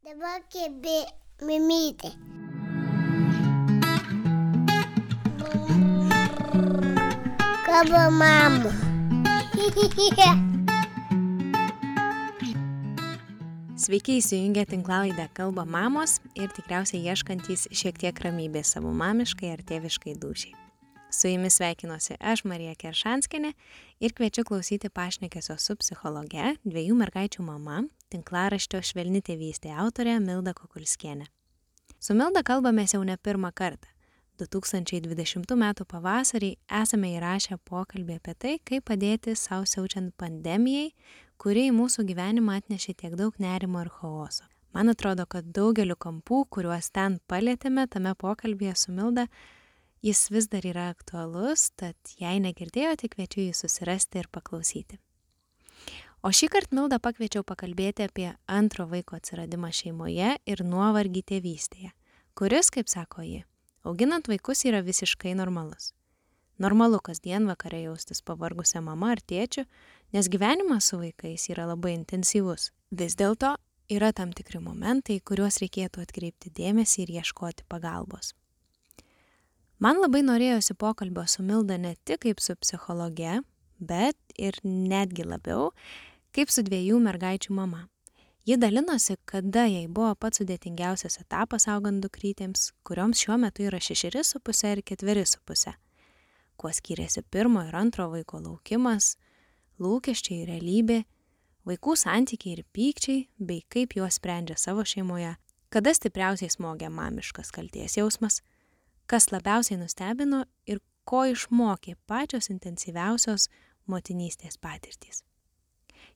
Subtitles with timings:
[0.00, 0.94] Dabar kėbi
[1.44, 2.08] mimytė.
[7.66, 8.72] Kaba mama.
[13.76, 20.16] Sveiki įsijungę tinklalaidę Kalba mamos ir tikriausiai ieškantys šiek tiek ramybės savo mamiškai ar tėviškai
[20.16, 20.69] dušiai.
[21.10, 23.52] Su jumis sveikinuosi aš, Marija Keršanskinė,
[24.00, 27.82] ir kviečiu klausyti pašnekesio su psichologe, dviejų mergaičių mama,
[28.14, 31.26] tinklaraštio Švelni tėvystė autorė Milda Kokulskienė.
[31.98, 33.90] Su Milda kalbamės jau ne pirmą kartą.
[34.40, 35.66] 2020 m.
[35.84, 40.94] pavasarį esame įrašę pokalbį apie tai, kaip padėti savo siaučiant pandemijai,
[41.40, 44.46] kuri į mūsų gyvenimą atnešė tiek daug nerimo ir chaoso.
[44.72, 49.26] Man atrodo, kad daugeliu kampų, kuriuos ten palėtėme tame pokalbėje su Milda,
[50.02, 55.00] jis vis dar yra aktualus, tad jei negirdėjote, kviečiu jį susirasti ir paklausyti.
[56.20, 61.94] O šį kartą Mildą pakviečiau pakalbėti apie antro vaiko atsiradimą šeimoje ir nuovargį tėvystėje,
[62.36, 63.44] kuris, kaip sako ji,
[63.82, 65.94] Auginant vaikus yra visiškai normalus.
[66.60, 69.64] Normalu kasdien vakare jaustis pavargusią mamą ar tėčių,
[70.12, 72.68] nes gyvenimas su vaikais yra labai intensyvus.
[72.92, 73.54] Vis dėlto
[73.88, 78.34] yra tam tikri momentai, kuriuos reikėtų atkreipti dėmesį ir ieškoti pagalbos.
[79.80, 83.38] Man labai norėjosi pokalbio su Milda ne tik kaip su psichologe,
[83.80, 85.70] bet ir netgi labiau
[86.36, 87.86] kaip su dviejų mergaičių mama.
[88.44, 94.20] Ji dalinosi, kada jai buvo pats sudėtingiausias etapas augant dukrytėms, kurioms šiuo metu yra šešeri
[94.24, 95.72] su pusė ir ketveri su pusė.
[96.60, 99.14] Kuo skiriasi pirmo ir antro vaiko laukimas,
[99.80, 101.00] lūkesčiai ir realybė,
[101.64, 105.38] vaikų santykiai ir pykčiai, bei kaip juos sprendžia savo šeimoje,
[105.72, 108.42] kada stipriausiai smogia mamiškas kalties jausmas,
[109.10, 113.48] kas labiausiai nustebino ir ko išmokė pačios intensyviausios
[113.90, 115.24] motinystės patirtys.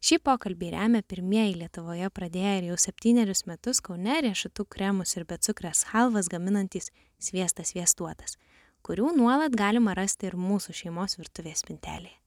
[0.05, 5.87] Šį pokalbį remia pirmieji Lietuvoje pradėję ir jau septynerius metus Kaune riešutų kremus ir becukrės
[5.95, 8.37] halvas gaminantis sviestas sviestuotas,
[8.85, 12.19] kurių nuolat galima rasti ir mūsų šeimos virtuvės spintelėje.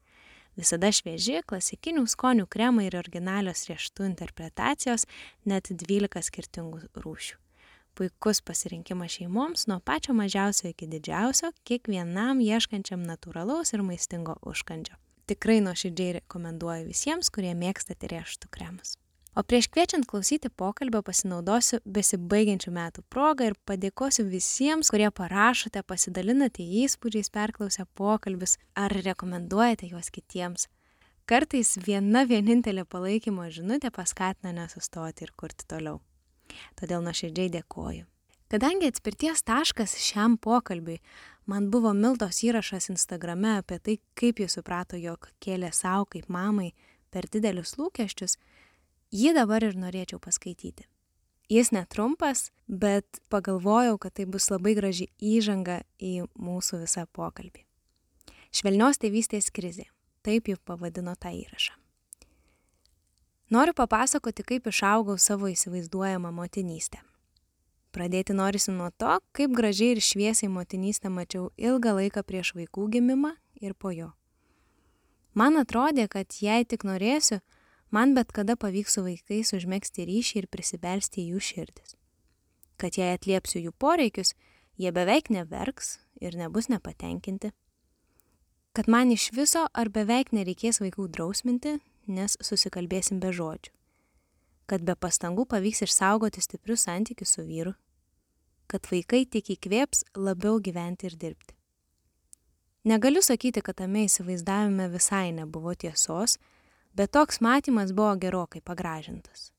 [0.58, 5.06] Visada švieži, klasikinių skonių kremai ir originalios riešutų interpretacijos,
[5.46, 7.38] net 12 skirtingų rūšių.
[7.98, 15.60] Puikus pasirinkimas šeimoms nuo pačio mažiausio iki didžiausio, kiekvienam ieškančiam natūralaus ir maistingo užkandžio tikrai
[15.62, 18.96] nuoširdžiai rekomenduoju visiems, kurie mėgstate riešutų kremus.
[19.38, 26.66] O prieš kviečiant klausyti pokalbio pasinaudosiu besibaigiančių metų progą ir padėkosiu visiems, kurie parašote, pasidalinate
[26.86, 30.66] įspūdžiais, perklausę pokalbis ar rekomenduojate juos kitiems.
[31.30, 36.00] Kartais viena vienintelė palaikymo žinutė paskatina nesustoti ir kurti toliau.
[36.80, 38.06] Todėl nuoširdžiai dėkoju.
[38.48, 41.02] Kadangi atspirties taškas šiam pokalbiui
[41.52, 46.70] man buvo Miltos įrašas Instagrame apie tai, kaip jis suprato, jog kėlė savo kaip mamai
[47.12, 48.38] per didelius lūkesčius,
[49.12, 50.88] jį dabar ir norėčiau paskaityti.
[51.52, 57.64] Jis netrumpas, bet pagalvojau, kad tai bus labai graži įžanga į mūsų visą pokalbį.
[58.52, 59.88] Švelnios tėvystės krizė.
[60.28, 61.76] Taip jau pavadino tą įrašą.
[63.50, 67.00] Noriu papasakoti, kaip išaugau savo įsivaizduojamą motinystę.
[67.96, 73.32] Pradėti norisi nuo to, kaip gražiai ir šviesiai motinystę mačiau ilgą laiką prieš vaikų gimimą
[73.64, 74.10] ir po jo.
[75.32, 77.40] Man atrodė, kad jei tik norėsiu,
[77.90, 81.96] man bet kada pavyks su vaikais užmėgsti ryšį ir prisibelsti į jų širdis.
[82.76, 84.36] Kad jei atliepsiu jų poreikius,
[84.76, 87.56] jie beveik neverks ir nebus nepatenkinti.
[88.76, 93.74] Kad man iš viso ar beveik nereikės vaikų drausminti, nes susikalbėsim be žodžių.
[94.68, 97.76] Kad be pastangų pavyks išsaugoti stiprius santykius su vyru
[98.72, 101.56] kad vaikai tik įkvėps labiau gyventi ir dirbti.
[102.88, 106.38] Negaliu sakyti, kad tame įsivaizdavime visai nebuvo tiesos,
[106.96, 109.52] bet toks matymas buvo gerokai pagražintas.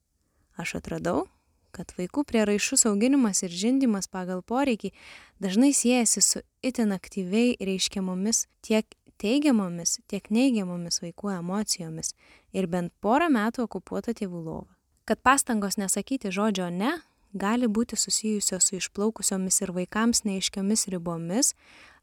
[0.56, 1.26] Aš atradau,
[1.72, 4.94] kad vaikų prieraišus auginimas ir žindimas pagal poreikį
[5.42, 12.14] dažnai siejasi su itin aktyviai reiškiamomis tiek teigiamomis, tiek neigiamomis vaikų emocijomis
[12.52, 14.72] ir bent porą metų okupuota tėvų lova.
[15.08, 16.98] Kad pastangos nesakyti žodžio ne
[17.32, 21.54] gali būti susijusios su išplaukusiomis ir vaikams neaiškiomis ribomis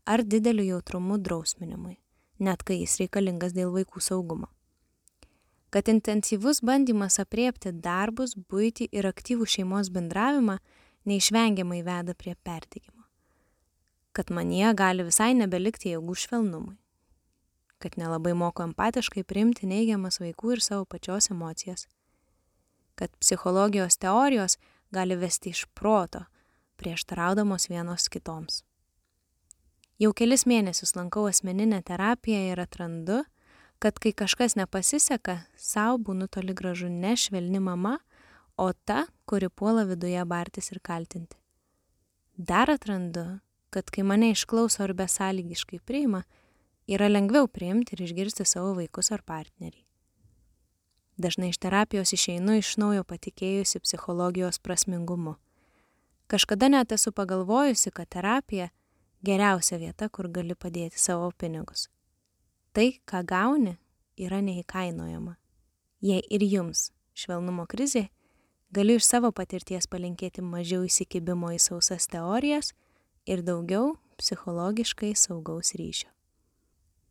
[0.05, 1.97] ar dideliu jautrumu drausminimui,
[2.39, 4.49] net kai jis reikalingas dėl vaikų saugumo.
[5.73, 10.59] Kad intensyvus bandymas apriepti darbus, būti ir aktyvų šeimos bendravimą
[11.09, 13.03] neišvengiamai veda prie perdygimo.
[14.15, 16.77] Kad manie gali visai nebelikti jėgų švelnumui.
[17.77, 21.87] Kad nelabai moku empatiškai priimti neigiamas vaikų ir savo pačios emocijas.
[22.95, 24.57] Kad psichologijos teorijos
[24.91, 26.23] gali vesti iš proto,
[26.77, 28.63] prieštaraudamos vienos kitoms.
[29.99, 33.21] Jau kelis mėnesius lankau asmeninę terapiją ir atrandu,
[33.79, 37.97] kad kai kažkas nepasiseka, savo būnu toli gražu ne švelni mama,
[38.57, 41.37] o ta, kuri puola viduje bartis ir kaltinti.
[42.35, 43.39] Dar atrandu,
[43.71, 46.23] kad kai mane išklauso ar besąlygiškai priima,
[46.87, 49.85] yra lengviau priimti ir išgirsti savo vaikus ar partnerį.
[51.17, 55.37] Dažnai iš terapijos išeinu iš naujo patikėjusi psichologijos prasmingumu.
[56.27, 58.69] Kažkada net esu pagalvojusi, kad terapija
[59.23, 61.87] geriausia vieta, kur gali padėti savo pinigus.
[62.75, 63.77] Tai, ką gauni,
[64.19, 65.37] yra neįkainojama.
[66.03, 68.09] Jei ir jums švelnumo krizė,
[68.75, 72.73] galiu iš savo patirties palinkėti mažiau įsikibimo į sausas teorijas
[73.25, 76.14] ir daugiau psichologiškai saugaus ryšio.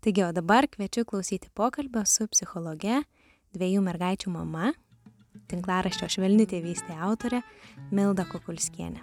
[0.05, 2.99] Taigi, o dabar kviečiu klausyti pokalbio su psichologe,
[3.57, 4.75] dviejų mergaičių mama,
[5.49, 7.39] tinklaraščio švelni tėvystė autorė
[7.89, 9.01] Milda Kukulskienė.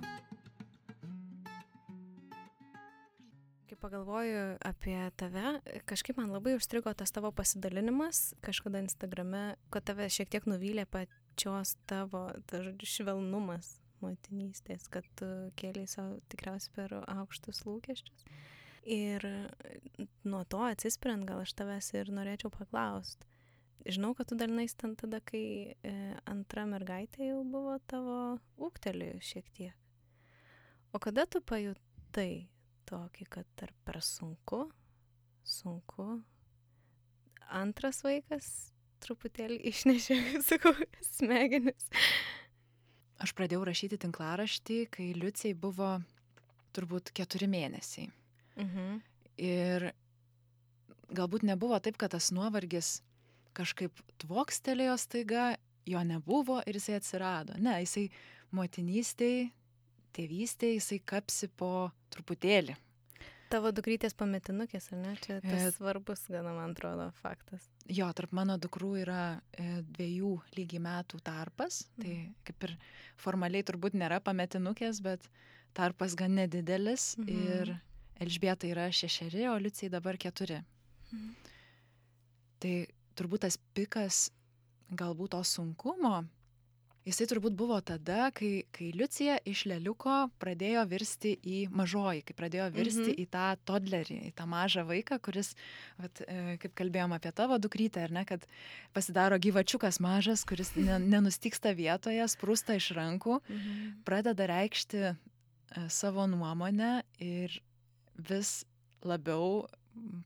[3.66, 5.56] Kai pagalvoju apie tave,
[5.90, 11.80] kažkaip man labai užstrigo tas tavo pasidalinimas kažkada Instagrame, kad tave šiek tiek nuvylė pačios
[11.90, 18.30] tavo ta, žodžiu, švelnumas motinystės, kad tu kėlai savo tikriausiai per aukštus lūkesčius.
[18.82, 19.26] Ir
[20.26, 23.28] nuo to atsispirant, gal aš tavęs ir norėčiau paklausti.
[23.86, 25.94] Žinau, kad tu dalinais ten tada, kai e,
[26.30, 28.18] antra mergaitė jau buvo tavo
[28.62, 29.78] ūktelėjus šiek tiek.
[30.94, 32.50] O kada tu pajutai
[32.90, 34.68] tokį, kad ar per sunku,
[35.42, 36.08] sunku,
[37.50, 38.52] antras vaikas
[39.02, 40.76] truputėlį išnešė, sakau,
[41.06, 41.90] smegenis.
[43.22, 45.96] Aš pradėjau rašyti tinklaraštį, kai Liucijai buvo
[46.74, 48.10] turbūt keturi mėnesiai.
[48.60, 49.00] Mhm.
[49.42, 49.92] Ir
[51.12, 53.00] galbūt nebuvo taip, kad tas nuovargis
[53.58, 55.56] kažkaip tvokstelėjo staiga,
[55.88, 57.58] jo nebuvo ir jisai atsirado.
[57.60, 58.08] Ne, jisai
[58.56, 59.50] motinystėj,
[60.16, 62.78] tėvystėj, jisai kapsi po truputėlį.
[63.52, 65.14] Tavo dukrytės pametinukės, ar ne?
[65.20, 67.66] Čia tas E, svarbus, gana man atrodo, faktas.
[67.92, 71.82] Jo, tarp mano dukrų yra e, dviejų lygiai metų tarpas.
[72.00, 72.16] Tai
[72.48, 72.78] kaip ir
[73.20, 75.28] formaliai turbūt nėra pametinukės, bet
[75.76, 77.18] tarpas gan nedidelis.
[77.20, 77.28] Mhm.
[77.44, 77.74] Ir
[78.22, 80.60] Elžbieta yra šešeri, o Liucijai dabar keturi.
[81.12, 81.32] Mhm.
[82.62, 82.76] Tai
[83.18, 84.28] turbūt tas pikas
[84.94, 86.20] galbūt to sunkumo,
[87.08, 92.68] jisai turbūt buvo tada, kai, kai Liucija iš leliuko pradėjo virsti į mažoji, kai pradėjo
[92.76, 93.18] virsti Mhm.
[93.24, 95.56] į tą toddlerį, į tą mažą vaiką, kuris,
[95.98, 98.46] vat, e, kaip kalbėjom apie tavo dukrytę, ar ne, kad
[98.94, 104.04] pasidaro gyvačiukas mažas, kuris ne, nenustiksta vietoje, sprūsta iš rankų, Mhm.
[104.06, 105.16] pradeda reikšti e,
[105.90, 107.58] savo nuomonę ir
[108.30, 108.62] vis
[109.08, 109.66] labiau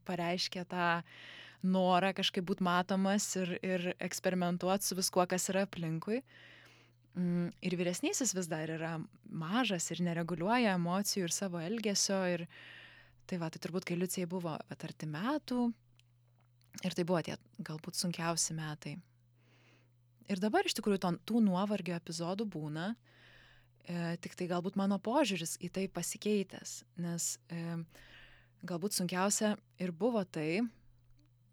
[0.06, 0.90] pareiškia tą
[1.66, 6.20] norą kažkaip būti matomas ir, ir eksperimentuoti su viskuo, kas yra aplinkui.
[7.16, 12.20] Mm, Ir vyresnysis vis dar yra mažas ir nereguliuoja emocijų ir savo elgesio.
[12.28, 12.46] Ir
[13.26, 15.66] tai va, tai turbūt, kai Liucijai buvo vat, arti metų
[16.84, 18.98] ir tai buvo tie galbūt sunkiausi metai.
[20.26, 22.90] Ir dabar iš tikrųjų to, tų nuovargio epizodų būna,
[23.86, 27.78] e, tik tai galbūt mano požiūris į tai pasikeitęs, nes e,
[28.66, 30.60] galbūt sunkiausia ir buvo tai,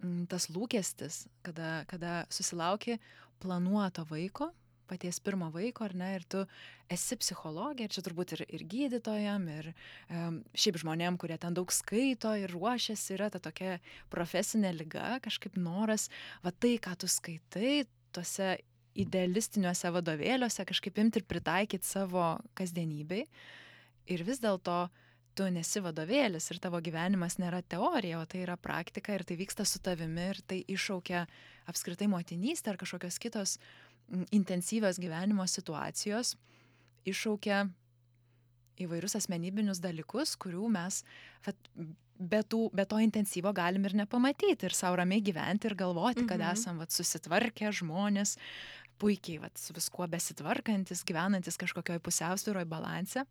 [0.01, 2.99] mm, tas lūkestis, kada, kada susilauki
[3.43, 4.51] planuoto vaiko,
[4.89, 6.43] paties pirmo vaiko, ar ne, ir tu
[6.91, 11.71] esi psichologė, ir čia turbūt ir, ir gydytojam, ir um, šiaip žmonėm, kurie ten daug
[11.73, 13.79] skaito ir ruošiasi, yra ta tokia
[14.13, 16.09] profesinė lyga, kažkaip noras,
[16.43, 18.57] va tai, ką tu skaitai, tuose
[18.95, 23.25] idealistiniuose vadovėliuose kažkaip imti ir pritaikyti savo kasdienybei.
[24.13, 24.89] Ir vis dėlto
[25.33, 29.65] tu nesi vadovėlis ir tavo gyvenimas nėra teorija, o tai yra praktika ir tai vyksta
[29.65, 31.23] su tavimi ir tai iššaukia
[31.71, 33.57] apskritai motinystę ar kažkokios kitos
[34.35, 36.35] intensyvios gyvenimo situacijos,
[37.09, 37.63] iššaukia
[38.83, 41.01] įvairius asmenybinius dalykus, kurių mes
[41.45, 41.57] vat,
[42.19, 46.39] be, tų, be to intensyvo galim ir nepamatyti ir savo ramiai gyventi ir galvoti, kad
[46.39, 46.51] Mhm.
[46.53, 48.37] esam vat, susitvarkę žmonės,
[49.01, 53.25] puikiai vat, su viskuo besitvarkantis, gyvenantis kažkokioj pusiausvyroj balanse.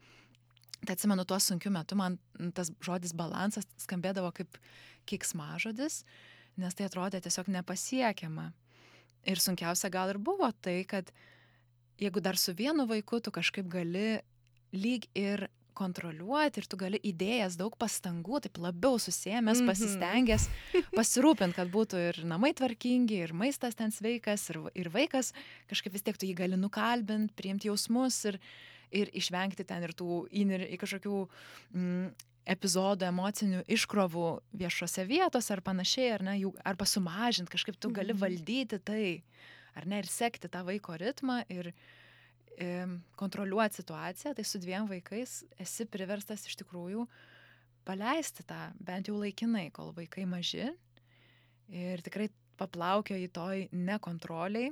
[0.82, 2.18] Tai atsimenu, tuo sunkiu metu man
[2.56, 4.58] tas žodis balansas skambėdavo kaip
[5.06, 6.02] kiksmažodis,
[6.58, 8.50] nes tai atrodė tiesiog nepasiekiama.
[9.30, 11.12] Ir sunkiausia gal ir buvo tai, kad
[12.02, 14.18] jeigu dar su vienu vaiku tu kažkaip gali
[14.74, 19.68] lyg ir kontroliuoti ir tu gali įdėjęs daug pastangų, taip labiau susėmęs, Mhm.
[19.70, 20.48] pasistengęs
[20.94, 25.32] pasirūpinti, kad būtų ir namai tvarkingi, ir maistas ten sveikas, ir, ir vaikas
[25.70, 28.38] kažkaip vis tiek tu jį gali nukalbinti, priimti jausmus ir,
[28.92, 31.28] ir išvengti ten ir tų į kažkokių
[31.74, 32.12] mm,
[32.52, 34.26] epizodų emocinių iškrovų
[34.58, 38.18] viešose vietose ar panašiai, ar ne, jų, arba sumažinti, kažkaip tu gali Mhm.
[38.20, 39.22] valdyti tai,
[39.76, 41.72] ar ne, ir sekti tą vaiko ritmą ir
[43.18, 47.06] kontroliuoti situaciją, tai su dviem vaikais esi priverstas iš tikrųjų
[47.88, 50.68] paleisti tą, bent jau laikinai, kol vaikai maži
[51.72, 52.28] ir tikrai
[52.60, 54.70] paplaukio į toj nekontroliai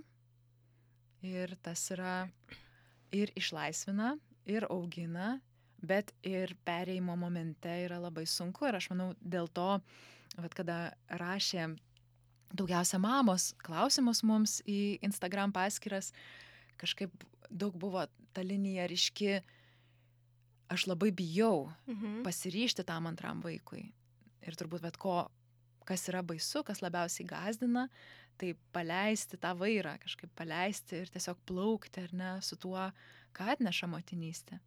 [1.21, 2.25] Ir tas yra
[3.13, 4.15] ir išlaisvina,
[4.49, 5.35] ir augina,
[5.85, 8.65] bet ir pereimo momente yra labai sunku.
[8.69, 9.69] Ir aš manau, dėl to,
[10.39, 10.79] vat, kada
[11.21, 11.75] rašė
[12.57, 16.15] daugiausia mamos klausimus mums į Instagram paskiras,
[16.81, 17.13] kažkaip
[17.51, 19.41] daug buvo ta linija ryški,
[20.71, 22.23] aš labai bijau Mhm.
[22.23, 23.93] pasiryšti tam antram vaikui.
[24.47, 25.29] Ir turbūt bet ko,
[25.85, 27.89] kas yra baisu, kas labiausiai gazdina,
[28.39, 32.93] tai paleisti tą vairą, kažkaip paleisti ir tiesiog plaukti, ar ne, su tuo,
[33.35, 34.61] ką atneša motinystė.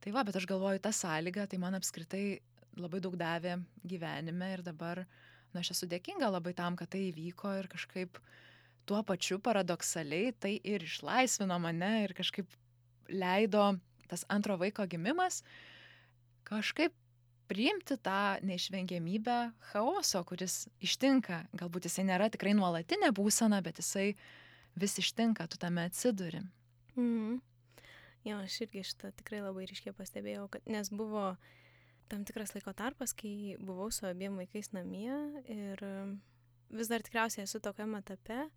[0.00, 2.40] Tai va, bet aš galvoju, ta sąlyga, tai man apskritai
[2.76, 5.06] labai daug davė gyvenime ir dabar,
[5.54, 8.18] na, aš esu dėkinga labai tam, kad tai įvyko ir kažkaip
[8.86, 12.46] tuo pačiu paradoksaliai tai ir išlaisvino mane ir kažkaip
[13.08, 13.72] leido
[14.06, 15.42] tas antro vaiko gimimas
[16.46, 16.94] kažkaip
[17.46, 19.36] priimti tą neišvengiamybę
[19.70, 21.44] chaoso, kuris ištinka.
[21.54, 24.14] Galbūt jisai nėra tikrai nuolatinė būsena, bet jisai
[24.78, 26.42] vis ištinka, tu tame atsiduri.
[26.96, 27.38] Mhm.
[28.26, 31.36] Jo, aš irgi šitą tikrai labai ryškiai pastebėjau, kad, nes buvo
[32.10, 35.14] tam tikras laiko tarpas, kai buvau su abiem vaikais namie
[35.46, 35.82] ir
[36.74, 38.48] vis dar tikriausiai esu tokiam etape,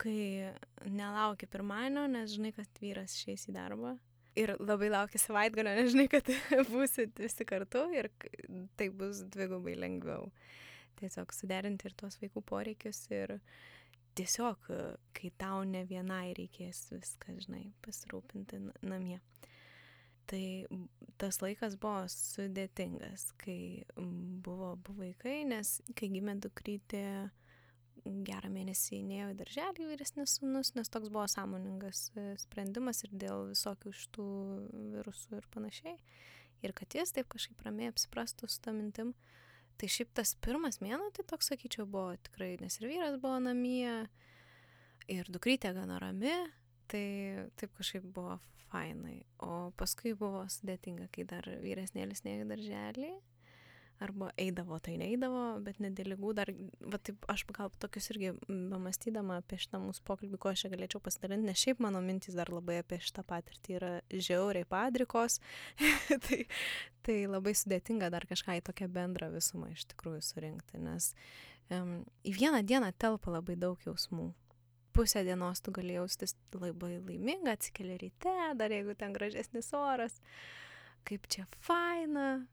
[0.00, 0.52] kai
[0.90, 3.94] nelauki pirmadienio, nes žinai, kad vyras išeis į darbą.
[4.36, 6.26] Ir labai lauki savaitgalio, nes žinai, kad
[6.72, 8.10] būsit visi kartu ir
[8.76, 10.28] tai bus dvigubai lengviau.
[11.00, 13.38] Tiesiog suderinti ir tuos vaikų poreikius ir
[14.16, 14.68] tiesiog,
[15.16, 19.18] kai tau ne vienai reikės viską, žinai, pasirūpinti na- namie.
[20.26, 20.44] Tai
[21.20, 27.04] tas laikas buvo sudėtingas, kai buvo abu vaikai, nes kai gimė dukrytė,
[28.26, 33.48] gerą mėnesį nėjo į darželį vyresnis sunus, nes toks buvo sąmoningas e, sprendimas ir dėl
[33.50, 34.26] visokių šitų
[34.96, 35.96] virusų ir panašiai.
[36.64, 39.12] Ir kad jis taip kažkaip ramiai apsiprastų su tą mintim.
[39.76, 44.06] Tai šiaip tas pirmas mėnuo, tai toks, sakyčiau, buvo tikrai, nes ir vyras buvo namie,
[45.12, 46.32] ir dukrytė gana rami,
[46.88, 47.04] tai
[47.60, 48.38] taip kažkaip buvo
[48.70, 49.20] fainai.
[49.44, 53.10] O paskui buvo sudėtinga, kai dar vyresnėlis neėjo į darželį,
[54.02, 56.50] arba eidavo, tai neįdavo, bet ne dėl lygų dar,
[56.84, 61.00] va taip, aš gal tokius irgi pamastydama apie šitą mūsų pokalbį, ko aš čia galėčiau
[61.04, 65.38] pasidalinti, nes šiaip mano mintys dar labai apie šitą patirtį yra žiauriai padrikos,
[66.28, 66.42] tai,
[67.06, 71.12] tai labai sudėtinga dar kažką į tokią bendrą visumą iš tikrųjų surinkti, nes
[71.72, 74.32] um, į vieną dieną telpa labai daug jausmų.
[74.96, 80.16] Pusę dienos tu gali jaustis labai laiminga, atsikeli ryte, dar jeigu ten gražesnis oras,
[81.04, 82.46] kaip čia faina,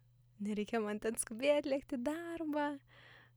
[0.45, 2.73] nereikia man ten skubėti, lėkti darbą,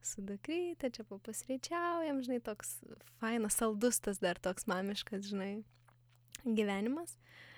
[0.07, 2.79] su dukryte, čia papusryčiaujam, žinai, toks
[3.21, 5.53] fainas, saldus tas dar toks mamiškas, žinai,
[6.45, 7.17] gyvenimas.
[7.17, 7.56] e,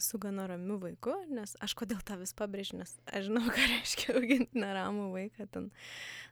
[0.00, 4.16] su gana ramiu vaiku, nes aš kodėl tą vis pabrėžiu, nes aš žinau, ką reiškia
[4.18, 5.70] auginti neramų vaiką, ten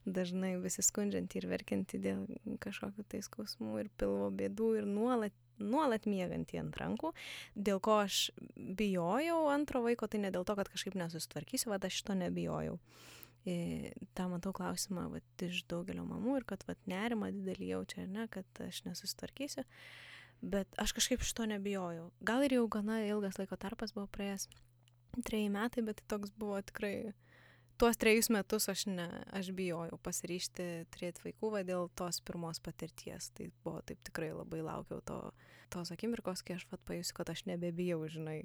[0.05, 2.27] dažnai visi skundžiantį ir verkiantį dėl
[2.63, 7.15] kažkokių tai skausmų ir pilvo bėdų ir nuolat, nuolat miegantį ant rankų,
[7.55, 12.03] dėl ko aš bijojau antro vaiko, tai ne dėl to, kad kažkaip nesusitvarkysiu, vad aš
[12.03, 12.79] šito nebijojau.
[13.43, 18.29] E, tą matau klausimą vat, iš daugelio mamų ir kad vat, nerima didelį jaučia, ne,
[18.31, 19.65] kad aš nesusitvarkysiu.
[20.43, 22.11] Bet aš kažkaip šito nebijojau.
[22.27, 24.49] Gal ir jau gana ilgas laiko tarpas buvo praėjęs,
[25.23, 27.13] treji metai, bet tai toks buvo tikrai,
[27.79, 33.31] tuos trejus metus aš, ne, aš bijojau pasiryšti turėti vaikų va, dėl tos pirmos patirties.
[33.37, 35.21] Tai buvo taip tikrai labai laukiau to,
[35.71, 38.41] tos akimirkos, kai aš vat pajusiu, kad aš nebebijau, žinai.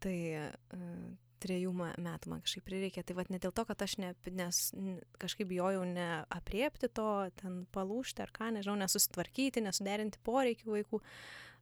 [0.00, 1.06] Tai uh,
[1.42, 3.04] trejų metų man kažkaip prireikė.
[3.06, 4.60] Tai vad ne dėl to, kad aš ne, nes
[5.22, 11.02] kažkaip bijojau neapriepti to, ten palūšti ar ką, nežinau, nesusitvarkyti, nesuderinti poreikių vaikų.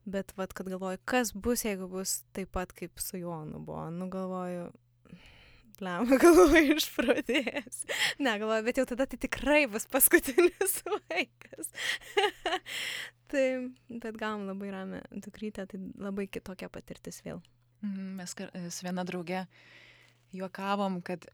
[0.05, 3.87] Bet vad, kad galvoju, kas bus, jeigu bus taip pat kaip su Jonu buvo.
[3.89, 4.67] Nu galvoju,
[5.79, 7.81] Blem, galvoju, išpradėjęs.
[8.23, 11.71] Ne, galvoju, bet jau tada tai tikrai bus paskutinis vaikas.
[13.31, 13.45] tai,
[13.89, 17.43] bet gavom labai ramią dukrytę, tai labai kitokia patirtis vėl.
[17.83, 19.45] Mhm, Mes kar- su viena drauge
[20.33, 21.25] juokavom, kad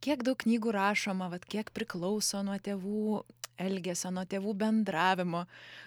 [0.00, 3.24] kiek daug knygų rašoma, vat, kiek priklauso nuo tėvų
[3.58, 5.46] elgesio, nuo tėvų bendravimo,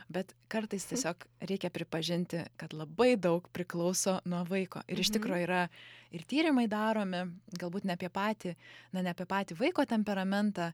[0.09, 4.81] bet kartais tiesiog reikia pripažinti, kad labai daug priklauso nuo vaiko.
[4.87, 5.19] Ir iš Mhm.
[5.19, 5.69] tikrųjų yra
[6.11, 8.55] ir tyrimai daromi, galbūt ne apie patį,
[8.91, 10.73] na ne apie patį vaiko temperamentą,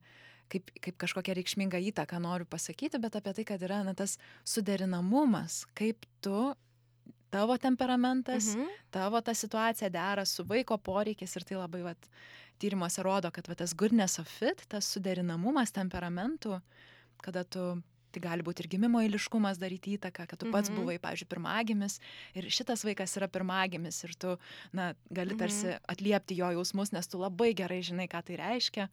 [0.49, 5.65] kaip, kaip kažkokią reikšmingą įtaką noriu pasakyti, bet apie tai, kad yra na, tas suderinamumas,
[5.75, 6.55] kaip tu,
[7.31, 8.67] tavo temperamentas, Mhm.
[8.91, 12.09] tavo ta situacija dera su vaiko poreikis ir tai labai vat,
[12.59, 16.61] tyrimuose rodo, kad vat, tas goodness of fit, tas suderinamumas temperamentų,
[17.21, 20.77] kada tu, tai gali būti ir gimimo eiliškumas daryti įtaką, kad tu pats Mhm.
[20.77, 21.99] buvai, pavyzdžiui, pirmagimis
[22.33, 24.37] ir šitas vaikas yra pirmagimis ir tu,
[24.71, 25.37] na, gali Mhm.
[25.37, 28.89] tarsi atliepti jo jausmus, nes tu labai gerai žinai, ką tai reiškia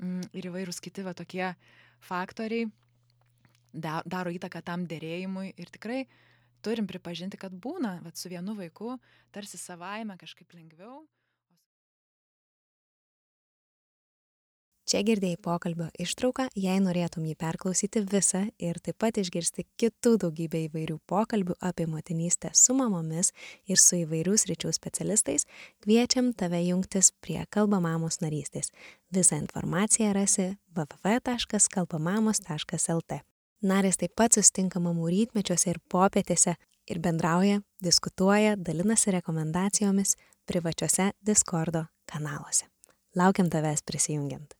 [0.00, 1.56] mm, ir įvairūs kiti va tokie
[2.02, 2.70] faktoriai
[3.74, 6.06] da- daro įtaką tam dėrėjimui ir tikrai
[6.64, 8.96] turim pripažinti, kad būna, vat, su vienu vaiku,
[9.34, 11.04] tarsi savaime kažkaip lengviau.
[14.88, 20.62] Čia girdėjai pokalbio ištrauką, jei norėtum jį perklausyti visą ir taip pat išgirsti kitų daugybę
[20.64, 23.36] įvairių pokalbių apie motinystę su mamomis
[23.68, 25.44] ir su įvairių sričių specialistais,
[25.84, 28.72] kviečiam tave jungtis prie Kalbamamos narystės.
[29.12, 33.28] Visą informaciją rasi www.kalbamamos.lt.
[33.62, 36.54] Narės taip pat sustinka mamų rytmečiuose ir popietėse
[36.86, 40.14] ir bendrauja, diskutuoja, dalinasi rekomendacijomis
[40.46, 42.68] privačiose Discordo kanaluose.
[43.18, 44.57] Laukiam tavęs prisijungiant.